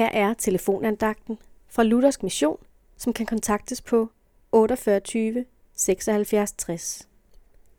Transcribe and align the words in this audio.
Her 0.00 0.10
er 0.12 0.34
telefonandagten 0.34 1.38
fra 1.74 1.82
Luthersk 1.82 2.22
Mission, 2.22 2.56
som 2.96 3.12
kan 3.12 3.26
kontaktes 3.26 3.82
på 3.82 4.08
48 4.52 5.00
76 5.72 6.52
60. 6.52 7.08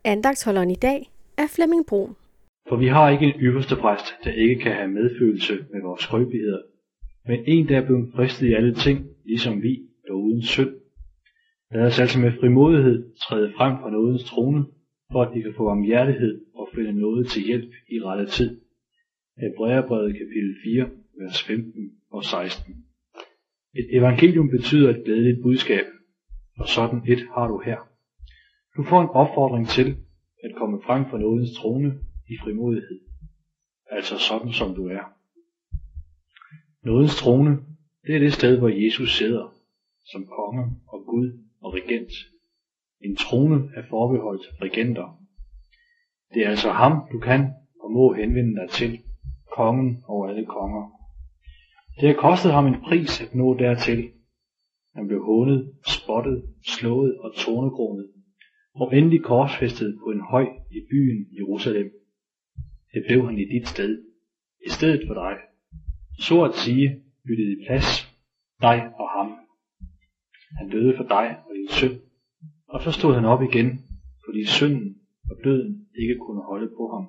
Andagtsholderen 0.04 0.70
i 0.70 0.74
dag 0.74 1.10
er 1.38 1.46
Flemming 1.54 1.86
Brun. 1.86 2.14
For 2.68 2.76
vi 2.76 2.86
har 2.86 3.10
ikke 3.10 3.26
en 3.26 3.40
øverste 3.40 3.76
præst, 3.76 4.04
der 4.24 4.32
ikke 4.32 4.62
kan 4.62 4.72
have 4.72 4.88
medfølelse 4.88 5.52
med 5.72 5.82
vores 5.82 6.02
skrøbeligheder, 6.02 6.62
men 7.26 7.38
en, 7.46 7.68
der 7.68 7.76
er 7.76 7.86
blevet 7.86 8.12
fristet 8.14 8.46
i 8.46 8.54
alle 8.54 8.74
ting, 8.74 9.06
ligesom 9.24 9.62
vi, 9.62 9.72
dog 10.08 10.22
uden 10.22 10.42
synd. 10.42 10.74
Lad 11.72 11.86
os 11.86 12.00
altså 12.00 12.20
med 12.20 12.32
frimodighed 12.40 13.16
træde 13.22 13.52
frem 13.56 13.74
for 13.82 13.90
nådens 13.90 14.24
trone, 14.24 14.64
for 15.12 15.22
at 15.22 15.34
vi 15.34 15.40
kan 15.40 15.54
få 15.56 15.68
om 15.68 15.82
hjertighed 15.82 16.40
og 16.54 16.68
finde 16.74 16.92
noget 17.00 17.26
til 17.28 17.42
hjælp 17.42 17.72
i 17.88 17.96
rette 18.00 18.26
tid. 18.26 18.60
Hebræerbrevet 19.38 20.12
kapitel 20.12 20.54
4, 20.64 21.01
vers 21.20 21.42
15 21.42 21.92
og 22.10 22.24
16. 22.24 22.84
Et 23.74 23.96
evangelium 23.96 24.50
betyder 24.50 24.90
et 24.90 25.04
glædeligt 25.04 25.42
budskab, 25.42 25.84
og 26.58 26.68
sådan 26.68 27.02
et 27.08 27.28
har 27.34 27.48
du 27.48 27.58
her. 27.58 27.78
Du 28.76 28.82
får 28.84 29.00
en 29.02 29.08
opfordring 29.08 29.68
til 29.68 29.96
at 30.44 30.54
komme 30.56 30.82
frem 30.86 31.04
for 31.10 31.18
nådens 31.18 31.56
trone 31.56 31.98
i 32.28 32.34
frimodighed, 32.42 33.00
altså 33.90 34.18
sådan 34.18 34.52
som 34.52 34.74
du 34.74 34.86
er. 34.88 35.04
Nådens 36.82 37.16
trone, 37.16 37.58
det 38.06 38.14
er 38.14 38.18
det 38.18 38.32
sted, 38.32 38.58
hvor 38.58 38.68
Jesus 38.68 39.18
sidder, 39.18 39.54
som 40.04 40.26
konge 40.26 40.64
og 40.86 41.04
Gud 41.06 41.38
og 41.60 41.74
regent. 41.74 42.12
En 43.00 43.16
trone 43.16 43.70
er 43.76 43.82
forbeholdt 43.90 44.46
regenter. 44.62 45.18
Det 46.34 46.46
er 46.46 46.50
altså 46.50 46.70
ham, 46.70 46.92
du 47.12 47.18
kan 47.18 47.40
og 47.82 47.92
må 47.92 48.12
henvende 48.12 48.60
dig 48.60 48.70
til, 48.70 49.00
kongen 49.56 50.04
over 50.06 50.28
alle 50.28 50.46
konger. 50.46 51.01
Det 52.00 52.08
har 52.08 52.14
kostet 52.14 52.52
ham 52.52 52.66
en 52.66 52.80
pris 52.88 53.20
at 53.20 53.34
nå 53.34 53.54
dertil. 53.58 54.10
Han 54.94 55.06
blev 55.06 55.24
hånet, 55.24 55.74
spottet, 55.86 56.44
slået 56.64 57.18
og 57.18 57.34
tornekronet, 57.36 58.08
og 58.74 58.96
endelig 58.96 59.22
korsfæstet 59.22 59.98
på 60.04 60.10
en 60.10 60.20
høj 60.20 60.46
i 60.70 60.80
byen 60.90 61.26
Jerusalem. 61.38 61.90
Det 62.94 63.04
blev 63.08 63.26
han 63.26 63.38
i 63.38 63.44
dit 63.44 63.68
sted, 63.68 64.04
i 64.66 64.70
stedet 64.70 65.02
for 65.06 65.14
dig. 65.14 65.36
Så 66.18 66.44
at 66.44 66.54
sige, 66.54 67.02
byttede 67.26 67.52
i 67.52 67.64
plads, 67.66 67.88
dig 68.60 68.78
og 69.00 69.08
ham. 69.16 69.30
Han 70.58 70.70
døde 70.70 70.96
for 70.96 71.04
dig 71.04 71.26
og 71.46 71.54
din 71.54 71.68
synd, 71.68 72.00
og 72.68 72.82
så 72.82 72.90
stod 72.92 73.14
han 73.14 73.24
op 73.24 73.42
igen, 73.42 73.68
fordi 74.24 74.46
synden 74.46 74.96
og 75.30 75.36
døden 75.44 75.86
ikke 76.02 76.16
kunne 76.18 76.42
holde 76.42 76.68
på 76.76 76.84
ham. 76.94 77.04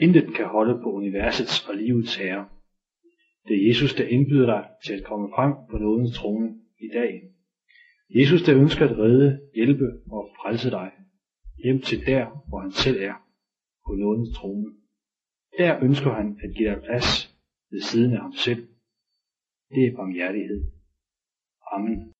Intet 0.00 0.34
kan 0.36 0.46
holde 0.46 0.74
på 0.82 0.92
universets 0.92 1.68
og 1.68 1.74
livets 1.74 2.16
herre. 2.16 2.48
Det 3.48 3.54
er 3.56 3.68
Jesus, 3.68 3.94
der 3.94 4.04
indbyder 4.04 4.46
dig 4.46 4.64
til 4.84 4.92
at 4.92 5.04
komme 5.04 5.28
frem 5.34 5.52
på 5.70 5.78
nådens 5.78 6.18
trone 6.18 6.48
i 6.80 6.88
dag. 6.94 7.22
Jesus, 8.10 8.42
der 8.42 8.60
ønsker 8.60 8.84
at 8.88 8.98
redde, 8.98 9.40
hjælpe 9.54 9.86
og 10.10 10.30
frelse 10.40 10.70
dig 10.70 10.90
hjem 11.64 11.80
til 11.80 12.06
der, 12.06 12.24
hvor 12.48 12.60
han 12.60 12.72
selv 12.72 13.02
er, 13.02 13.14
på 13.86 13.92
nådens 13.92 14.36
trone. 14.36 14.70
Der 15.58 15.84
ønsker 15.84 16.10
han 16.10 16.38
at 16.42 16.54
give 16.56 16.68
dig 16.70 16.82
plads 16.82 17.36
ved 17.70 17.80
siden 17.80 18.12
af 18.12 18.20
ham 18.20 18.32
selv. 18.32 18.68
Det 19.74 19.86
er 19.86 19.96
barmhjertighed. 19.96 20.60
Amen. 21.72 22.14